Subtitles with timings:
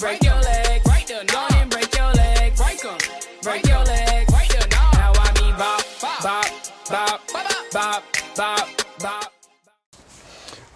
[0.00, 0.69] break your leg.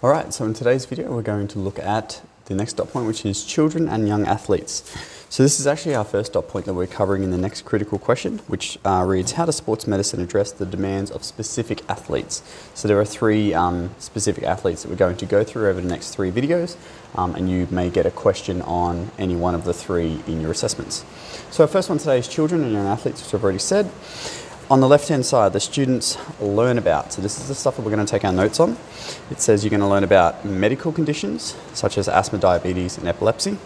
[0.05, 3.25] Alright, so in today's video we're going to look at the next dot point which
[3.25, 4.83] is children and young athletes.
[5.29, 7.97] So this is actually our first dot point that we're covering in the next critical
[7.97, 12.43] question which uh, reads how does sports medicine address the demands of specific athletes?
[12.75, 15.89] So there are three um, specific athletes that we're going to go through over the
[15.89, 16.77] next three videos
[17.15, 20.51] um, and you may get a question on any one of the three in your
[20.51, 21.03] assessments.
[21.49, 23.89] So our first one today is children and young athletes which I've already said.
[24.67, 27.13] On the left hand side, the students learn about.
[27.13, 28.77] So, this is the stuff that we're going to take our notes on.
[29.29, 33.59] It says you're going to learn about medical conditions such as asthma, diabetes, and epilepsy,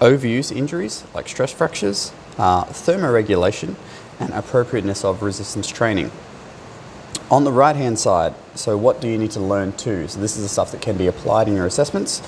[0.00, 3.74] overuse injuries like stress fractures, uh, thermoregulation,
[4.18, 6.10] and appropriateness of resistance training.
[7.30, 10.08] On the right hand side, so what do you need to learn too?
[10.08, 12.22] So, this is the stuff that can be applied in your assessments.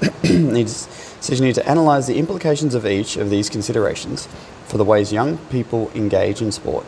[0.22, 4.28] it says you need to analyse the implications of each of these considerations
[4.68, 6.86] for the ways young people engage in sport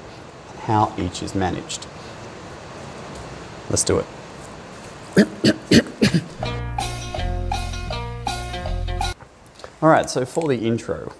[0.60, 1.86] how each is managed.
[3.68, 4.06] Let's do it.
[9.82, 11.14] All right, so for the intro,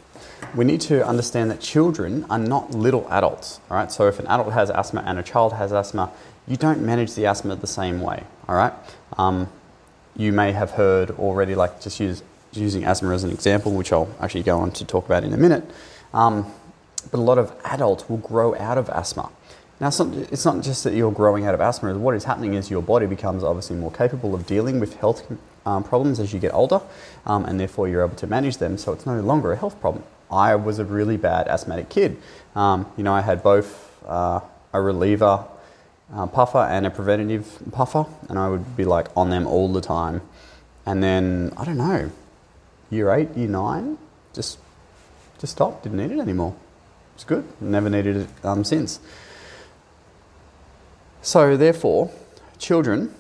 [0.55, 3.61] we need to understand that children are not little adults.
[3.70, 6.11] All right, so if an adult has asthma and a child has asthma,
[6.46, 8.24] you don't manage the asthma the same way.
[8.48, 8.72] All right,
[9.16, 9.48] um,
[10.16, 14.12] you may have heard already, like just use, using asthma as an example, which I'll
[14.20, 15.64] actually go on to talk about in a minute.
[16.12, 16.52] Um,
[17.01, 19.31] but a lot of adults will grow out of asthma.
[19.81, 22.83] Now, it's not, just that you're growing out of asthma, what is happening is your
[22.83, 25.27] body becomes obviously more capable of dealing with health
[25.65, 26.83] um, problems as you get older,
[27.25, 30.05] um, and therefore you're able to manage them, so it's no longer a health problem.
[30.31, 32.19] I was a really bad asthmatic kid.
[32.55, 34.41] Um, you know, I had both uh,
[34.73, 35.45] a reliever
[36.12, 39.81] uh, puffer and a preventative puffer, and I would be like on them all the
[39.81, 40.20] time.
[40.85, 42.11] And then, I don't know,
[42.91, 43.97] year eight, year nine,
[44.35, 44.59] just,
[45.39, 46.55] just stopped, didn't need it anymore.
[47.21, 48.99] It's good, never needed it um, since.
[51.21, 52.11] So, therefore,
[52.58, 53.14] children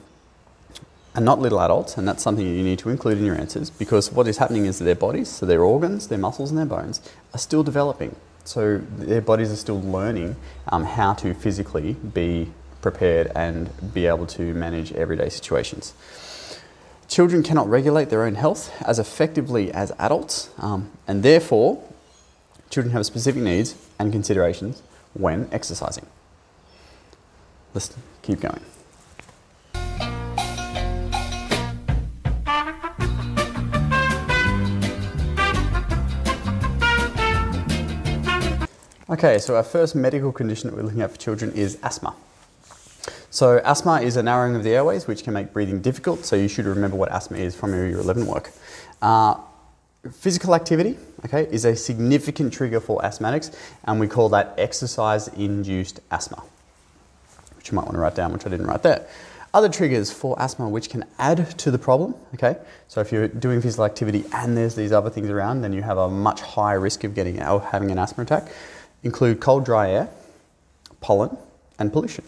[1.14, 4.10] are not little adults, and that's something you need to include in your answers because
[4.10, 7.02] what is happening is their bodies, so their organs, their muscles, and their bones,
[7.34, 8.16] are still developing.
[8.44, 10.36] So, their bodies are still learning
[10.68, 12.50] um, how to physically be
[12.80, 15.92] prepared and be able to manage everyday situations.
[17.06, 21.82] Children cannot regulate their own health as effectively as adults, um, and therefore,
[22.70, 24.82] children have specific needs and considerations
[25.12, 26.06] when exercising.
[27.74, 28.64] Let's keep going.
[39.08, 42.14] Okay, so our first medical condition that we're looking at for children is asthma.
[43.32, 46.24] So, asthma is a narrowing of the airways, which can make breathing difficult.
[46.24, 48.50] So, you should remember what asthma is from your year 11 work.
[49.02, 49.34] Uh,
[50.10, 56.42] physical activity, okay, is a significant trigger for asthmatics, and we call that exercise-induced asthma,
[57.56, 59.06] which you might want to write down, which I didn't write there.
[59.52, 62.56] Other triggers for asthma which can add to the problem, okay?
[62.86, 65.98] So if you're doing physical activity and there's these other things around, then you have
[65.98, 68.46] a much higher risk of getting or having an asthma attack.
[69.02, 70.08] Include cold, dry air,
[71.00, 71.36] pollen,
[71.80, 72.24] and pollution.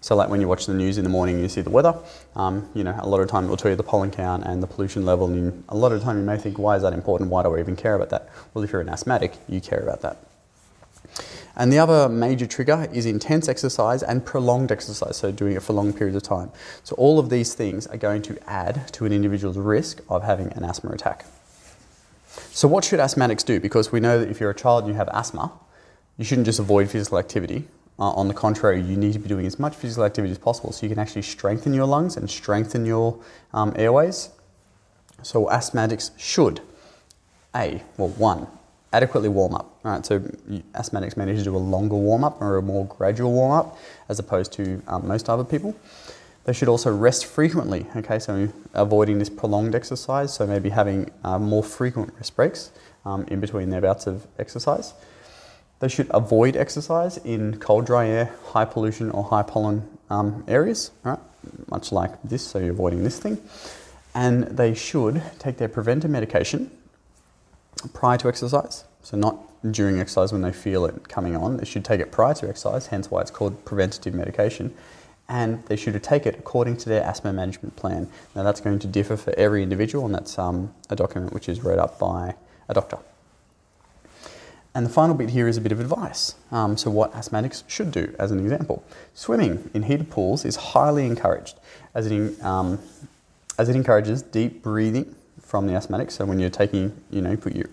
[0.00, 1.94] So like when you watch the news in the morning and you see the weather,
[2.34, 4.62] um, you know, a lot of time it will tell you the pollen count and
[4.62, 7.30] the pollution level and a lot of time you may think, why is that important?
[7.30, 8.28] Why do I even care about that?
[8.54, 10.16] Well, if you're an asthmatic, you care about that.
[11.56, 15.72] And the other major trigger is intense exercise and prolonged exercise, so doing it for
[15.72, 16.50] long periods of time.
[16.84, 20.52] So all of these things are going to add to an individual's risk of having
[20.52, 21.26] an asthma attack.
[22.52, 23.60] So what should asthmatics do?
[23.60, 25.52] Because we know that if you're a child and you have asthma,
[26.16, 27.66] you shouldn't just avoid physical activity.
[28.00, 30.72] Uh, on the contrary, you need to be doing as much physical activity as possible
[30.72, 33.18] so you can actually strengthen your lungs and strengthen your
[33.52, 34.30] um, airways.
[35.22, 36.62] So asthmatics should,
[37.54, 38.46] A, well, one,
[38.90, 39.78] adequately warm up.
[39.84, 40.20] All right, so
[40.74, 43.78] asthmatics manage to do a longer warm up or a more gradual warm up
[44.08, 45.76] as opposed to um, most other people.
[46.44, 51.38] They should also rest frequently, okay, so avoiding this prolonged exercise, so maybe having uh,
[51.38, 52.72] more frequent rest breaks
[53.04, 54.94] um, in between their bouts of exercise.
[55.80, 60.90] They should avoid exercise in cold, dry air, high pollution or high pollen um, areas,
[61.02, 61.18] right?
[61.70, 63.38] much like this, so you're avoiding this thing.
[64.14, 66.70] And they should take their preventer medication
[67.94, 69.38] prior to exercise, so not
[69.72, 71.56] during exercise when they feel it coming on.
[71.56, 74.74] They should take it prior to exercise, hence why it's called preventative medication.
[75.28, 78.08] And they should take it according to their asthma management plan.
[78.34, 81.62] Now, that's going to differ for every individual, and that's um, a document which is
[81.62, 82.34] read up by
[82.68, 82.98] a doctor.
[84.74, 86.36] And the final bit here is a bit of advice.
[86.52, 88.84] Um, so, what asthmatics should do, as an example.
[89.14, 91.58] Swimming in heated pools is highly encouraged,
[91.94, 92.78] as it, um,
[93.58, 96.12] as it encourages deep breathing from the asthmatic.
[96.12, 97.66] So, when you're taking, you know, put your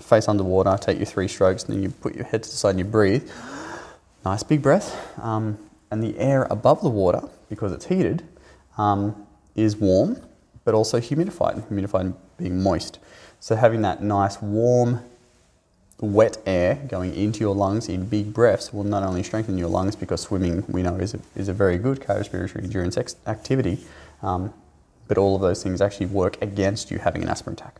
[0.00, 2.70] face underwater, take your three strokes, and then you put your head to the side
[2.70, 3.30] and you breathe.
[4.24, 4.96] Nice big breath.
[5.22, 5.58] Um,
[5.92, 8.24] and the air above the water, because it's heated,
[8.76, 10.20] um, is warm,
[10.64, 11.62] but also humidified.
[11.68, 12.98] Humidified being moist.
[13.38, 15.04] So having that nice warm,
[16.00, 19.96] wet air going into your lungs in big breaths will not only strengthen your lungs
[19.96, 23.78] because swimming we know is a, is a very good cardiorespiratory endurance ex- activity,
[24.22, 24.52] um,
[25.08, 27.76] but all of those things actually work against you having an asthma attack.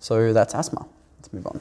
[0.00, 0.86] So that's asthma.
[1.18, 1.60] Let's move on.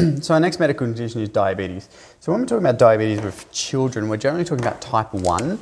[0.20, 1.88] so our next medical condition is diabetes.
[2.20, 5.58] So when we're talking about diabetes with children, we're generally talking about type 1.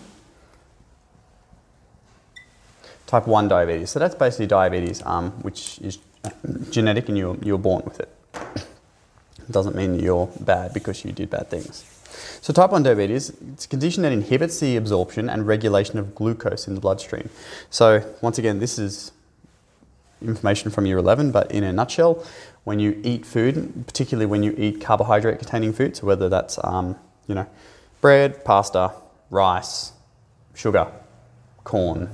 [3.07, 3.91] Type 1 diabetes.
[3.91, 5.99] So that's basically diabetes, um, which is
[6.71, 8.15] genetic and you're, you're born with it.
[8.35, 11.85] It doesn't mean you're bad because you did bad things.
[12.41, 16.69] So type 1 diabetes, it's a condition that inhibits the absorption and regulation of glucose
[16.69, 17.31] in the bloodstream.
[17.71, 19.13] So once again, this is
[20.21, 22.25] information from year 11, but in a nutshell,
[22.69, 26.97] when you eat food, particularly when you eat carbohydrate containing food, so whether that's, um,
[27.27, 27.47] you know,
[28.03, 28.93] bread, pasta,
[29.31, 29.93] rice,
[30.55, 30.87] sugar,
[31.65, 32.11] corn,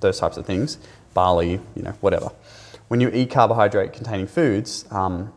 [0.00, 0.78] those types of things,
[1.14, 2.30] barley, you know, whatever.
[2.88, 5.32] When you eat carbohydrate containing foods, um,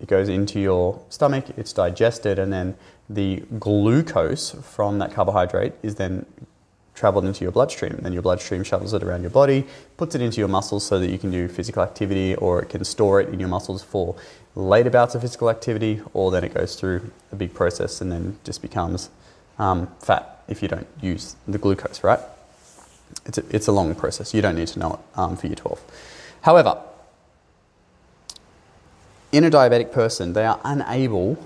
[0.00, 2.78] it goes into your stomach, it's digested, and then
[3.10, 6.24] the glucose from that carbohydrate is then
[7.00, 7.94] traveled into your bloodstream.
[7.94, 9.66] And then your bloodstream shuttles it around your body,
[9.96, 12.84] puts it into your muscles so that you can do physical activity, or it can
[12.84, 14.14] store it in your muscles for
[14.54, 18.38] later bouts of physical activity, or then it goes through a big process and then
[18.44, 19.08] just becomes
[19.58, 22.20] um, fat if you don't use the glucose, right?
[23.24, 24.34] It's a, it's a long process.
[24.34, 25.80] You don't need to know it um, for year 12.
[26.42, 26.82] However,
[29.32, 31.38] in a diabetic person, they are unable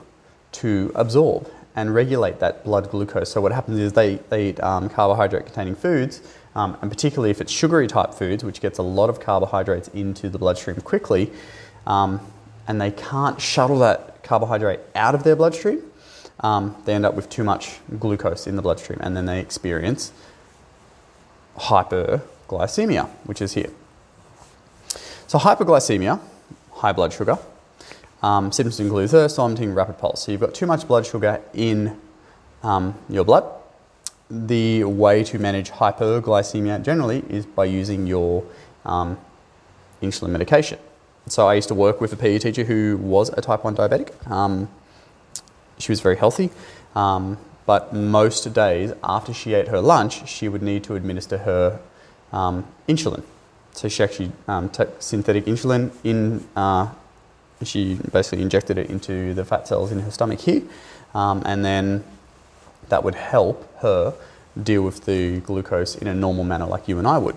[0.53, 3.31] to absorb and regulate that blood glucose.
[3.31, 6.23] So what happens is they, they eat um, carbohydrate containing foods,
[6.55, 10.29] um, and particularly if it's sugary type foods, which gets a lot of carbohydrates into
[10.29, 11.32] the bloodstream quickly,
[11.87, 12.21] um,
[12.69, 15.82] and they can't shuttle that carbohydrate out of their bloodstream,
[16.41, 20.12] um, they end up with too much glucose in the bloodstream, and then they experience
[21.56, 23.70] hyperglycemia, which is here.
[25.27, 26.20] So hyperglycemia,
[26.73, 27.38] high blood sugar,
[28.25, 30.25] um, symptoms include thirst, vomiting, rapid pulse.
[30.25, 32.00] So you've got too much blood sugar in
[32.62, 33.44] um, your blood.
[34.31, 38.43] The way to manage hyperglycemia generally is by using your
[38.87, 39.19] um,
[40.00, 40.79] insulin medication.
[41.26, 44.31] So I used to work with a PE teacher who was a type 1 diabetic.
[44.31, 44.70] Um,
[45.79, 46.49] she was very healthy,
[46.94, 47.37] um,
[47.67, 51.79] but most days after she ate her lunch, she would need to administer her
[52.32, 53.23] um, insulin.
[53.73, 54.32] So she actually
[54.73, 56.88] took synthetic insulin in uh,
[57.66, 60.62] she basically injected it into the fat cells in her stomach here,
[61.14, 62.05] um, and then
[62.88, 64.14] that would help her
[64.61, 67.37] deal with the glucose in a normal manner like you and I would.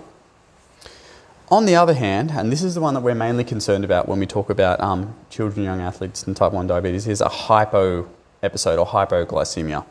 [1.50, 4.18] On the other hand, and this is the one that we're mainly concerned about when
[4.18, 8.06] we talk about um, children, young athletes, and type 1 diabetes, is a hypo
[8.42, 9.84] episode or hypoglycemia.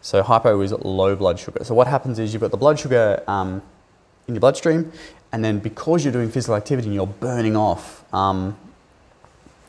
[0.00, 1.62] So, hypo is low blood sugar.
[1.64, 3.62] So, what happens is you've got the blood sugar um,
[4.26, 4.92] in your bloodstream,
[5.30, 8.56] and then because you're doing physical activity and you're burning off um,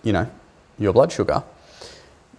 [0.03, 0.29] you know,
[0.77, 1.43] your blood sugar.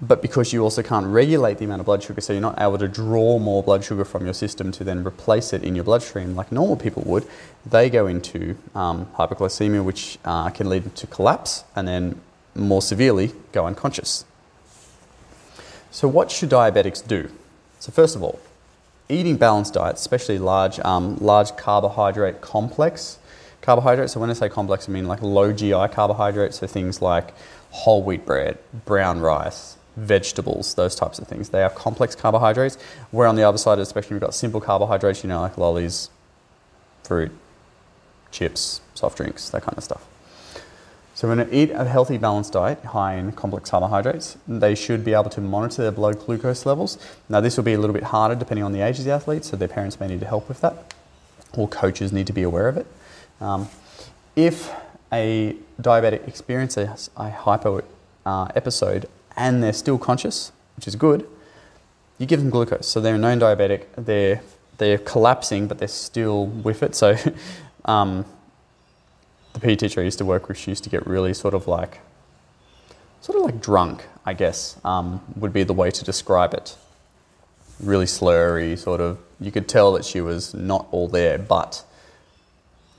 [0.02, 2.78] But because you also can't regulate the amount of blood sugar, so you're not able
[2.78, 6.34] to draw more blood sugar from your system to then replace it in your bloodstream
[6.34, 7.26] like normal people would,
[7.66, 9.04] they go into um,
[9.84, 12.18] which uh, can lead to collapse and then
[12.54, 14.24] more severely go unconscious.
[15.90, 17.30] So, what should diabetics do?
[17.78, 18.40] So, first of all,
[19.08, 23.18] eating balanced diets, especially large, um, large carbohydrate complex
[23.70, 24.12] carbohydrates.
[24.14, 27.32] So when I say complex, I mean like low GI carbohydrates, so things like
[27.70, 31.50] whole wheat bread, brown rice, vegetables, those types of things.
[31.50, 32.78] They are complex carbohydrates.
[33.12, 35.56] Where on the other side of the spectrum, we've got simple carbohydrates, you know, like
[35.56, 36.10] lollies,
[37.04, 37.30] fruit,
[38.32, 40.04] chips, soft drinks, that kind of stuff.
[41.14, 45.12] So when they eat a healthy, balanced diet high in complex carbohydrates, they should be
[45.12, 46.98] able to monitor their blood glucose levels.
[47.28, 49.44] Now, this will be a little bit harder depending on the age of the athlete,
[49.44, 50.92] so their parents may need to help with that,
[51.52, 52.86] or coaches need to be aware of it.
[53.40, 53.68] Um,
[54.36, 54.70] if
[55.12, 57.82] a diabetic experiences a hypo
[58.24, 61.26] uh, episode and they're still conscious, which is good,
[62.18, 62.86] you give them glucose.
[62.86, 64.42] So they're a known diabetic, they're,
[64.78, 66.94] they're collapsing, but they're still with it.
[66.94, 67.16] So
[67.86, 68.24] um,
[69.54, 71.66] the PE teacher I used to work with, she used to get really sort of
[71.66, 72.00] like,
[73.20, 76.76] sort of like drunk, I guess, um, would be the way to describe it.
[77.82, 79.18] Really slurry, sort of.
[79.40, 81.82] You could tell that she was not all there, but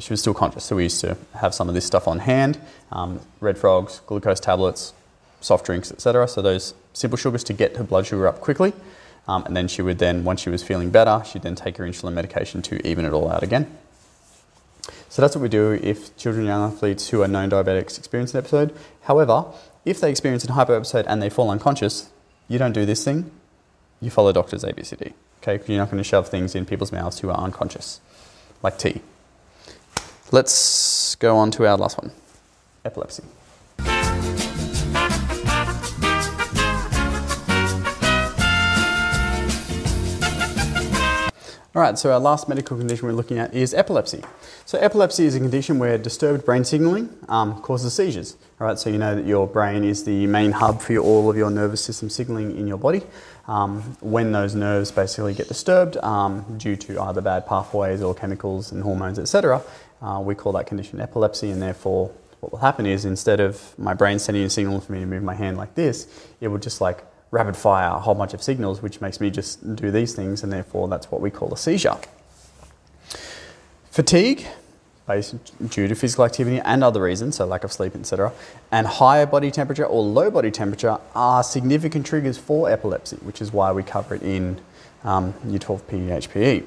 [0.01, 0.65] she was still conscious.
[0.65, 2.59] So we used to have some of this stuff on hand
[2.91, 4.93] um, red frogs, glucose tablets,
[5.39, 6.27] soft drinks, etc.
[6.27, 8.73] So those simple sugars to get her blood sugar up quickly.
[9.27, 11.85] Um, and then she would then, once she was feeling better, she'd then take her
[11.85, 13.77] insulin medication to even it all out again.
[15.09, 18.33] So that's what we do if children and young athletes who are known diabetics experience
[18.33, 18.75] an episode.
[19.01, 19.45] However,
[19.85, 22.09] if they experience a hypo episode and they fall unconscious,
[22.47, 23.29] you don't do this thing.
[23.99, 25.13] You follow DRSABCD.
[25.41, 27.99] Okay, you're not going to shove things in people's mouths who are unconscious,
[28.63, 29.01] like tea.
[30.33, 32.13] Let's go on to our last one
[32.85, 33.23] epilepsy.
[41.73, 44.23] All right, so our last medical condition we're looking at is epilepsy.
[44.65, 48.37] So epilepsy is a condition where disturbed brain signaling um, causes seizures.
[48.59, 51.29] All right, so you know that your brain is the main hub for your, all
[51.29, 53.03] of your nervous system signaling in your body.
[53.47, 58.71] Um, when those nerves basically get disturbed um, due to either bad pathways or chemicals
[58.71, 59.61] and hormones, etc.,
[60.01, 63.93] uh, we call that condition epilepsy, and therefore what will happen is instead of my
[63.93, 66.07] brain sending a signal for me to move my hand like this,
[66.41, 69.75] it will just like rapid fire a whole bunch of signals, which makes me just
[69.75, 71.97] do these things, and therefore that's what we call a seizure.
[73.89, 74.45] Fatigue,
[75.07, 75.35] based
[75.69, 78.31] due to physical activity and other reasons, so lack of sleep, etc.,
[78.71, 83.53] and higher body temperature or low body temperature are significant triggers for epilepsy, which is
[83.53, 84.59] why we cover it in
[85.03, 86.65] um, U12 PDHPE.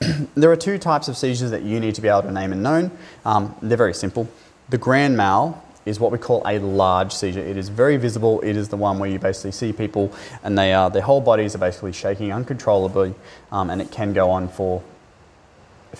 [0.34, 2.62] there are two types of seizures that you need to be able to name and
[2.62, 2.90] known.
[3.24, 4.28] Um, they're very simple.
[4.68, 7.40] The grand mal is what we call a large seizure.
[7.40, 8.40] It is very visible.
[8.40, 10.12] It is the one where you basically see people
[10.42, 13.14] and they are, their whole bodies are basically shaking uncontrollably,
[13.52, 14.82] um, and it can go on for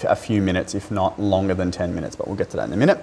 [0.02, 2.72] a few minutes, if not longer than 10 minutes, but we'll get to that in
[2.72, 2.98] a minute.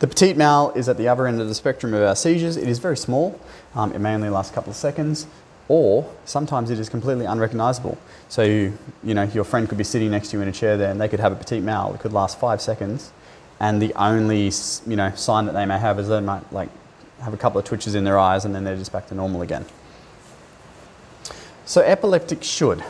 [0.00, 2.58] The petite mal is at the other end of the spectrum of our seizures.
[2.58, 3.40] It is very small.
[3.74, 5.26] Um, it may only last a couple of seconds,
[5.68, 7.98] or sometimes it is completely unrecognizable.
[8.28, 10.76] So, you, you know, your friend could be sitting next to you in a chair
[10.76, 11.94] there and they could have a petite mal.
[11.94, 13.10] It could last five seconds
[13.60, 14.50] and the only
[14.86, 16.68] you know sign that they may have is they might like
[17.20, 19.42] have a couple of twitches in their eyes and then they're just back to normal
[19.42, 19.64] again.
[21.64, 22.84] So epileptics should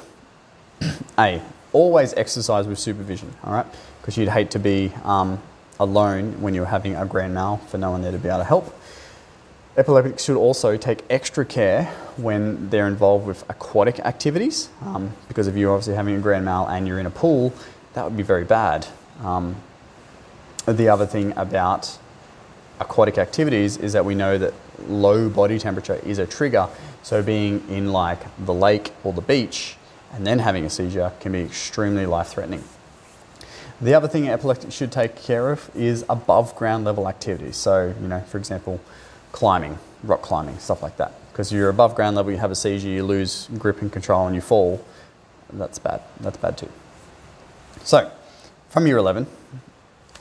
[1.18, 1.40] a
[1.72, 3.66] always exercise with supervision, all right,
[4.00, 5.40] because you'd hate to be um,
[5.78, 8.44] alone when you're having a grand mal for no one there to be able to
[8.44, 8.74] help.
[9.76, 11.84] Epileptics should also take extra care
[12.16, 16.66] when they're involved with aquatic activities, um, because if you're obviously having a grand mal
[16.66, 17.52] and you're in a pool,
[17.92, 18.86] that would be very bad.
[19.22, 19.56] Um,
[20.66, 21.98] the other thing about
[22.80, 24.54] aquatic activities is that we know that
[24.88, 26.68] low body temperature is a trigger.
[27.02, 29.76] So being in like the lake or the beach
[30.12, 32.64] and then having a seizure can be extremely life threatening.
[33.80, 37.56] The other thing epileptics should take care of is above ground level activities.
[37.56, 38.80] So, you know, for example,
[39.36, 41.12] climbing, rock climbing, stuff like that.
[41.30, 44.34] Because you're above ground level, you have a seizure, you lose grip and control and
[44.34, 44.82] you fall.
[45.52, 46.00] That's bad.
[46.20, 46.70] That's bad too.
[47.84, 48.10] So,
[48.70, 49.26] from year 11,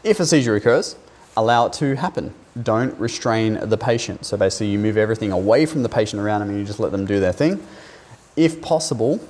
[0.03, 0.97] if a seizure occurs,
[1.37, 2.33] allow it to happen.
[2.61, 4.25] Don't restrain the patient.
[4.25, 6.91] So basically, you move everything away from the patient around them and you just let
[6.91, 7.65] them do their thing.
[8.35, 9.21] If possible,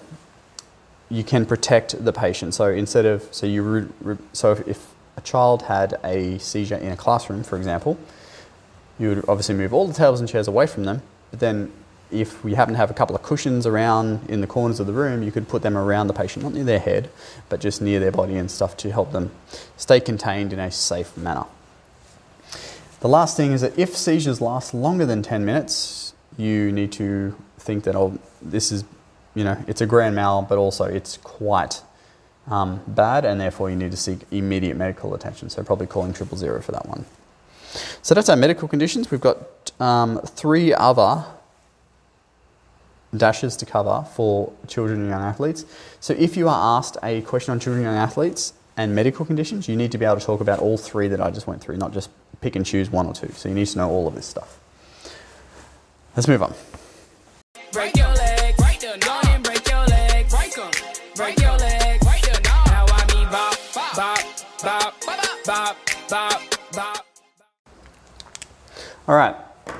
[1.09, 2.55] you can protect the patient.
[2.55, 3.93] So instead of so you
[4.33, 7.99] so if, if a child had a seizure in a classroom, for example,
[8.99, 11.01] you would obviously move all the tables and chairs away from them.
[11.31, 11.71] But then
[12.11, 14.93] if we happen to have a couple of cushions around in the corners of the
[14.93, 17.09] room, you could put them around the patient, not near their head,
[17.49, 19.31] but just near their body and stuff to help them
[19.77, 21.45] stay contained in a safe manner.
[22.99, 27.35] The last thing is that if seizures last longer than 10 minutes, you need to
[27.57, 28.83] think that, oh, this is,
[29.33, 31.81] you know, it's a grand mal, but also it's quite
[32.47, 35.49] um, bad, and therefore you need to seek immediate medical attention.
[35.49, 37.05] So probably calling triple zero for that one.
[38.01, 39.11] So that's our medical conditions.
[39.11, 41.25] We've got um, three other
[43.15, 45.65] dashes to cover for children and young athletes.
[45.99, 49.67] So if you are asked a question on children and young athletes and medical conditions,
[49.69, 51.77] you need to be able to talk about all three that I just went through,
[51.77, 52.09] not just
[52.41, 53.31] pick and choose one or two.
[53.33, 54.59] So you need to know all of this stuff.
[56.15, 56.53] Let's move on.
[57.71, 58.55] Break your leg,
[64.65, 65.77] bop, bop, bop,
[66.09, 66.41] bop,
[66.73, 67.14] bop.
[69.07, 69.35] All right.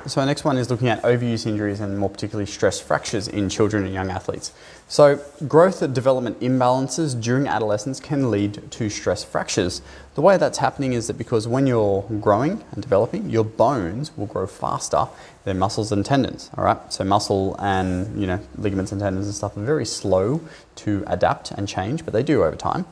[0.06, 3.48] So our next one is looking at overuse injuries and more particularly stress fractures in
[3.48, 4.52] children and young athletes.
[4.86, 9.82] So growth and development imbalances during adolescence can lead to stress fractures.
[10.14, 14.26] The way that's happening is that because when you're growing and developing, your bones will
[14.26, 15.08] grow faster
[15.42, 16.50] than muscles and tendons.
[16.56, 16.78] All right.
[16.92, 20.40] So muscle and you know ligaments and tendons and stuff are very slow
[20.76, 22.86] to adapt and change, but they do over time.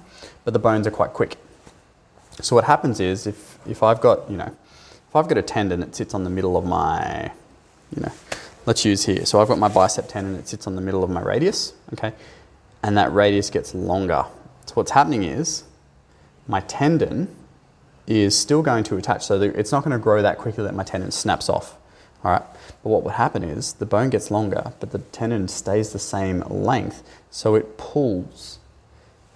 [0.45, 1.37] But the bones are quite quick.
[2.41, 4.57] So what happens is if if I've got you know
[5.15, 7.31] if I've got a tendon that sits on the middle of my,
[7.95, 8.11] you know,
[8.67, 9.25] let's use here.
[9.25, 12.13] So I've got my bicep tendon that sits on the middle of my radius, okay?
[12.83, 14.25] And that radius gets longer.
[14.67, 15.63] So what's happening is
[16.49, 17.33] my tendon
[18.09, 19.25] is still going to attach.
[19.25, 21.77] So it's not going to grow that quickly that my tendon snaps off.
[22.25, 22.43] All right.
[22.83, 26.41] But what would happen is the bone gets longer, but the tendon stays the same
[26.41, 28.59] length, so it pulls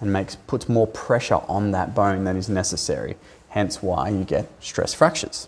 [0.00, 3.16] and makes puts more pressure on that bone than is necessary.
[3.50, 5.46] Hence why you get stress fractures.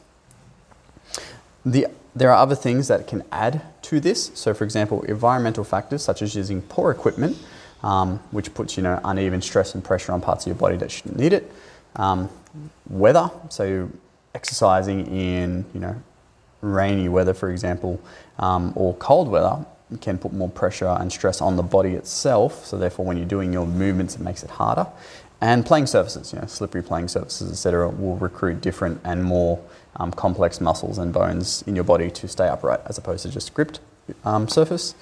[1.64, 4.30] The, there are other things that can add to this.
[4.34, 7.36] So, for example, environmental factors such as using poor equipment,
[7.82, 10.90] um, which puts you know uneven stress and pressure on parts of your body that
[10.90, 11.50] shouldn't need it.
[11.96, 12.28] Um,
[12.88, 13.90] weather, so
[14.34, 16.02] exercising in you know
[16.60, 18.00] rainy weather, for example,
[18.38, 19.64] um, or cold weather
[20.00, 22.64] can put more pressure and stress on the body itself.
[22.64, 24.86] So therefore, when you're doing your movements, it makes it harder.
[25.40, 29.62] And playing surfaces, you know, slippery playing surfaces, etc., will recruit different and more
[29.96, 33.54] um, complex muscles and bones in your body to stay upright, as opposed to just
[33.54, 33.80] gripped
[34.24, 34.94] um, surface.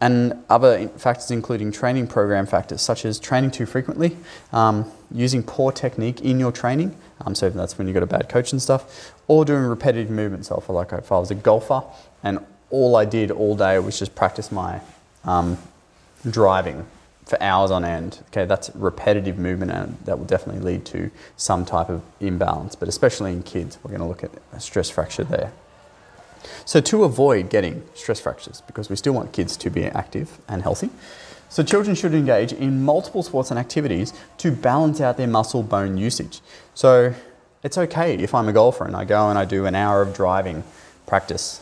[0.00, 4.16] And other factors, including training program factors, such as training too frequently,
[4.52, 8.28] um, using poor technique in your training, um, so that's when you've got a bad
[8.28, 10.48] coach and stuff, or doing repetitive movements.
[10.48, 11.82] So, for like if I was a golfer
[12.22, 14.80] and all I did all day was just practice my
[15.24, 15.56] um,
[16.28, 16.86] driving
[17.24, 18.20] for hours on end.
[18.28, 22.74] Okay, that's repetitive movement, and that will definitely lead to some type of imbalance.
[22.74, 25.52] But especially in kids, we're going to look at a stress fracture there.
[26.64, 30.62] So to avoid getting stress fractures, because we still want kids to be active and
[30.62, 30.90] healthy,
[31.48, 35.98] so children should engage in multiple sports and activities to balance out their muscle bone
[35.98, 36.40] usage.
[36.74, 37.14] So
[37.62, 40.14] it's okay if I'm a golfer and I go and I do an hour of
[40.14, 40.64] driving
[41.06, 41.60] practice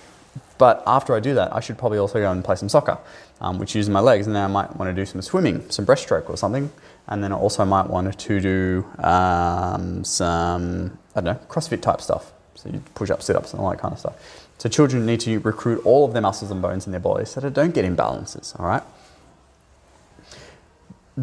[0.60, 2.98] but after I do that, I should probably also go and play some soccer,
[3.40, 4.26] um, which uses my legs.
[4.26, 6.70] And then I might want to do some swimming, some breaststroke or something.
[7.08, 12.00] And then I also might want to do um, some, I don't know, CrossFit type
[12.00, 12.32] stuff.
[12.54, 14.48] So you push up, sit ups, and all that kind of stuff.
[14.58, 17.40] So children need to recruit all of their muscles and bones in their bodies so
[17.40, 18.82] they don't get imbalances, all right?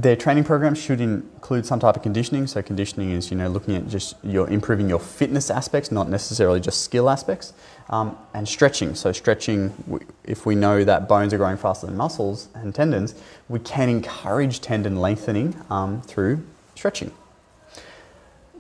[0.01, 2.45] their training program should include some type of conditioning.
[2.45, 6.59] So conditioning is, you know, looking at just your improving your fitness aspects, not necessarily
[6.59, 7.53] just skill aspects,
[7.89, 8.95] um, and stretching.
[8.95, 13.15] So stretching, if we know that bones are growing faster than muscles and tendons,
[13.47, 16.43] we can encourage tendon lengthening um, through
[16.75, 17.11] stretching.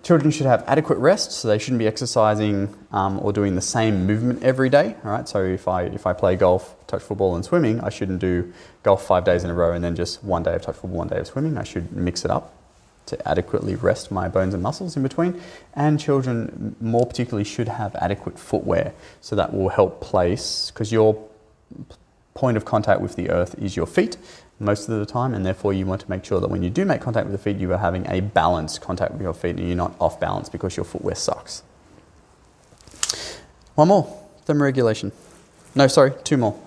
[0.03, 4.05] Children should have adequate rest, so they shouldn't be exercising um, or doing the same
[4.05, 4.95] movement every day.
[5.03, 8.19] All right, so if I if I play golf, touch football, and swimming, I shouldn't
[8.19, 10.99] do golf five days in a row and then just one day of touch football,
[10.99, 11.57] one day of swimming.
[11.57, 12.56] I should mix it up
[13.07, 15.41] to adequately rest my bones and muscles in between.
[15.73, 21.21] And children, more particularly, should have adequate footwear, so that will help place because your
[22.33, 24.15] point of contact with the earth is your feet
[24.59, 26.85] most of the time, and therefore you want to make sure that when you do
[26.85, 29.67] make contact with the feet, you are having a balanced contact with your feet and
[29.67, 31.63] you're not off balance because your footwear sucks.
[33.75, 35.11] One more thermoregulation.
[35.75, 36.59] No, sorry, two more.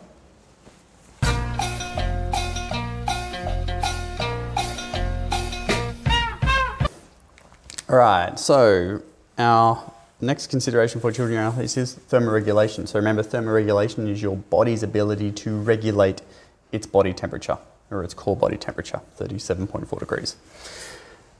[7.90, 9.02] All right, so
[9.36, 12.86] our next consideration for children and athletes is thermoregulation.
[12.86, 16.22] So remember, thermoregulation is your body's ability to regulate
[16.70, 17.58] its body temperature
[17.90, 20.36] or its core body temperature, 37.4 degrees.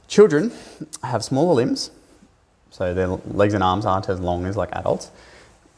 [0.09, 0.51] Children
[1.01, 1.89] have smaller limbs,
[2.69, 5.09] so their legs and arms aren't as long as like adults.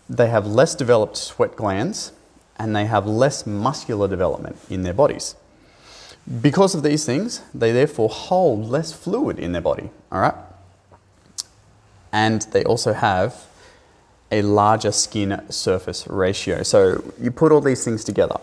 [0.10, 2.14] They have less developed sweat glands
[2.58, 5.36] and they have less muscular development in their bodies.
[6.42, 10.34] Because of these things, they therefore hold less fluid in their body, all right?
[12.14, 13.36] And they also have
[14.32, 16.64] a larger skin surface ratio.
[16.64, 18.38] So you put all these things together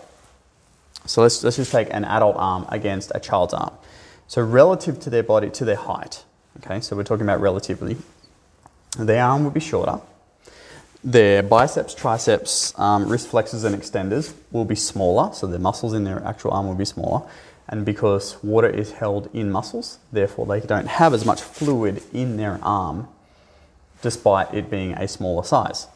[1.05, 3.73] so let's, let's just take an adult arm against a child's arm.
[4.27, 6.23] So relative to their body, to their height,
[6.57, 7.97] okay, so we're talking about relatively,
[8.97, 9.99] their arm would be shorter.
[11.03, 16.03] Their biceps, triceps, um, wrist flexors and extenders will be smaller, so the muscles in
[16.03, 17.27] their actual arm will be smaller.
[17.67, 22.37] And because water is held in muscles, therefore they don't have as much fluid in
[22.37, 23.07] their arm
[24.01, 25.87] despite it being a smaller size.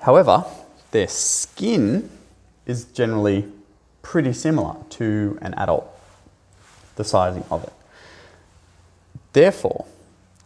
[0.00, 0.44] However,
[0.90, 2.10] their skin
[2.66, 3.46] is generally
[4.02, 5.86] pretty similar to an adult,
[6.96, 7.72] the sizing of it.
[9.32, 9.84] Therefore,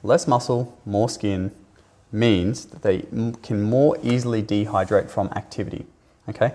[0.03, 1.53] less muscle, more skin
[2.13, 3.05] means that they
[3.43, 5.87] can more easily dehydrate from activity,
[6.29, 6.53] okay?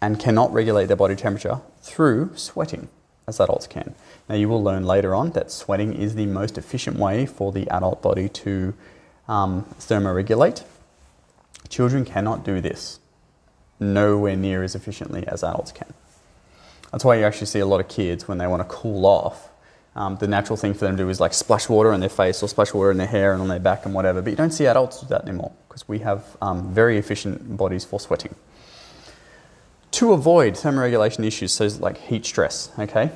[0.00, 2.88] And cannot regulate their body temperature through sweating
[3.28, 3.94] as adults can.
[4.28, 7.68] Now, you will learn later on that sweating is the most efficient way for the
[7.70, 8.74] adult body to
[9.28, 10.64] um, thermoregulate.
[11.68, 13.00] Children cannot do this
[13.78, 15.92] nowhere near as efficiently as adults can.
[16.92, 19.50] That's why you actually see a lot of kids when they want to cool off.
[19.96, 22.42] Um, the natural thing for them to do is like splash water on their face
[22.42, 24.22] or splash water in their hair and on their back and whatever.
[24.22, 27.84] But you don't see adults do that anymore because we have um, very efficient bodies
[27.84, 28.34] for sweating.
[29.96, 33.10] To avoid thermoregulation issues, so like heat stress, okay?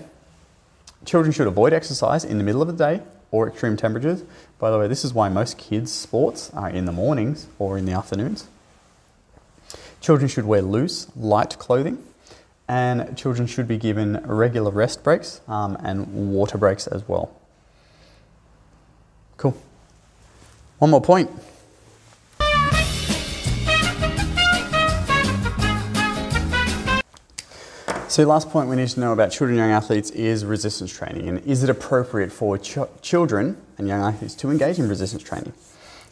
[1.05, 4.25] Children should avoid exercise in the middle of the day or extreme temperatures.
[4.59, 7.85] By the way, this is why most kids' sports are in the mornings or in
[7.85, 8.47] the afternoons.
[10.01, 12.03] Children should wear loose, light clothing,
[12.67, 17.31] and children should be given regular rest breaks um, and water breaks as well.
[19.37, 19.55] Cool.
[20.79, 21.31] One more point.
[28.11, 31.29] So, last point we need to know about children and young athletes is resistance training.
[31.29, 35.53] And is it appropriate for ch- children and young athletes to engage in resistance training?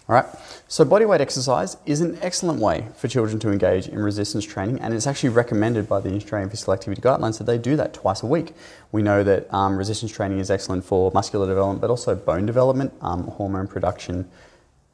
[0.08, 0.24] All right,
[0.68, 4.94] so bodyweight exercise is an excellent way for children to engage in resistance training, and
[4.94, 8.26] it's actually recommended by the Australian Physical Activity Guidelines that they do that twice a
[8.26, 8.54] week.
[8.92, 12.92] We know that um, resistance training is excellent for muscular development, but also bone development,
[13.00, 14.30] um, hormone production,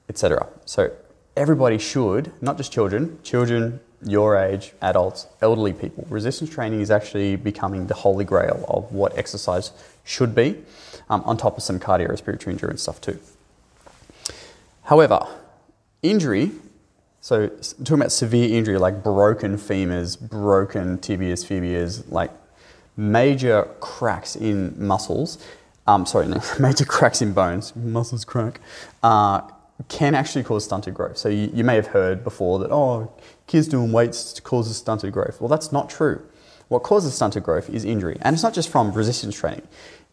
[0.09, 0.49] etc.
[0.65, 0.91] So
[1.37, 6.07] everybody should, not just children, children, your age, adults, elderly people.
[6.09, 9.73] Resistance training is actually becoming the holy grail of what exercise
[10.05, 10.57] should be,
[11.09, 13.19] um, on top of some cardiorespiratory endurance stuff too.
[14.85, 15.27] However,
[16.03, 16.53] injury,
[17.21, 22.31] so talking about severe injury like broken femurs, broken tibias, fibias, like
[22.97, 25.39] major cracks in muscles,
[25.87, 28.61] um, sorry, no, major cracks in bones, muscles crack,
[29.03, 29.41] uh,
[29.89, 31.19] can actually cause stunted growth.
[31.19, 33.13] So you, you may have heard before that, oh,
[33.47, 35.41] kids doing weights causes stunted growth.
[35.41, 36.23] Well, that's not true.
[36.69, 38.17] What causes stunted growth is injury.
[38.23, 39.67] And it's not just from resistance training.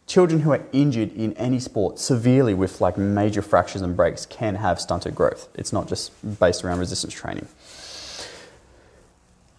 [0.06, 4.56] Children who are injured in any sport severely with like major fractures and breaks can
[4.56, 5.48] have stunted growth.
[5.54, 7.46] It's not just based around resistance training.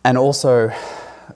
[0.03, 0.71] And also,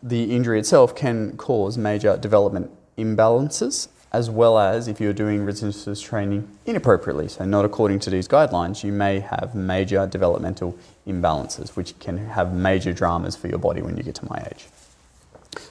[0.03, 6.01] the injury itself can cause major development imbalances as well as if you're doing resistance
[6.01, 11.97] training inappropriately, so not according to these guidelines, you may have major developmental imbalances, which
[11.99, 14.65] can have major dramas for your body when you get to my age.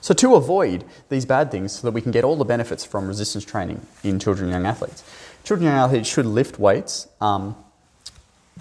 [0.00, 3.06] So, to avoid these bad things, so that we can get all the benefits from
[3.06, 5.04] resistance training in children and young athletes,
[5.44, 7.56] children and young athletes should lift weights um,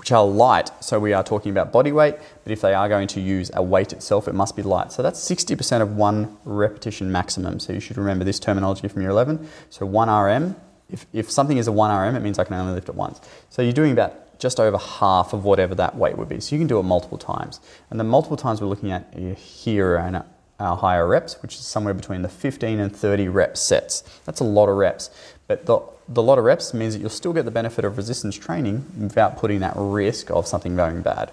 [0.05, 0.69] which are light.
[0.81, 2.13] So we are talking about body weight,
[2.43, 4.91] but if they are going to use a weight itself, it must be light.
[4.91, 7.59] So that's 60% of one repetition maximum.
[7.59, 9.49] So you should remember this terminology from year 11.
[9.71, 10.55] So 1 RM,
[10.91, 13.19] if, if something is a 1 RM, it means I can only lift it once.
[13.49, 16.39] So you're doing about just over half of whatever that weight would be.
[16.39, 17.59] So you can do it multiple times.
[17.89, 20.25] And the multiple times we're looking at here are
[20.59, 24.03] our higher reps, which is somewhere between the 15 and 30 rep sets.
[24.25, 25.09] That's a lot of reps.
[25.47, 28.35] But the the lot of reps means that you'll still get the benefit of resistance
[28.35, 31.31] training without putting that risk of something going bad.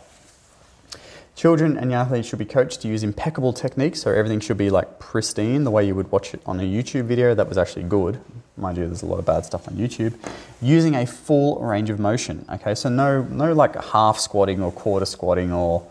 [1.34, 4.68] Children and young athletes should be coached to use impeccable techniques, so everything should be
[4.68, 7.84] like pristine, the way you would watch it on a YouTube video that was actually
[7.84, 8.20] good.
[8.56, 10.14] Mind you, there's a lot of bad stuff on YouTube.
[10.60, 12.74] Using a full range of motion, okay?
[12.74, 15.86] So no, no like half squatting or quarter squatting or,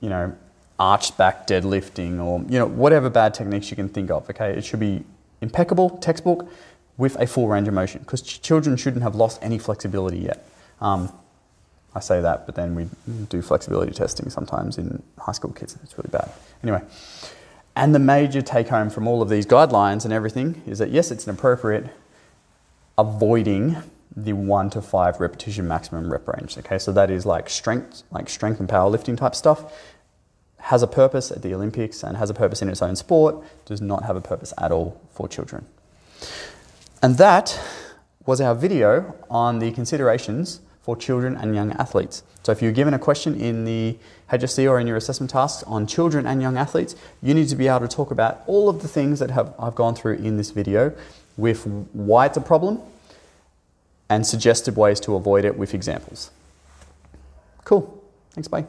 [0.00, 0.34] you know,
[0.78, 4.50] arched back deadlifting or, you know, whatever bad techniques you can think of, okay?
[4.50, 5.04] It should be
[5.40, 6.48] impeccable, textbook,
[6.96, 10.46] with a full range of motion because ch- children shouldn't have lost any flexibility yet.
[10.80, 11.12] Um,
[11.94, 12.88] I say that, but then we
[13.28, 15.76] do flexibility testing sometimes in high school kids.
[15.82, 16.30] It's really bad.
[16.62, 16.82] Anyway,
[17.76, 21.10] and the major take home from all of these guidelines and everything is that yes,
[21.10, 21.86] it's inappropriate
[22.96, 23.76] avoiding
[24.16, 26.56] the one to five repetition maximum rep range.
[26.58, 29.72] Okay, so that is like strength, like strength and powerlifting type stuff.
[30.58, 33.80] Has a purpose at the Olympics and has a purpose in its own sport, does
[33.80, 35.66] not have a purpose at all for children.
[37.04, 37.60] And that
[38.24, 42.22] was our video on the considerations for children and young athletes.
[42.44, 43.98] So if you're given a question in the
[44.30, 47.68] HSC or in your assessment tasks on children and young athletes, you need to be
[47.68, 50.50] able to talk about all of the things that have, I've gone through in this
[50.50, 50.94] video
[51.36, 52.80] with why it's a problem
[54.08, 56.30] and suggested ways to avoid it with examples.
[57.64, 58.02] Cool.
[58.30, 58.64] Thanks, bye.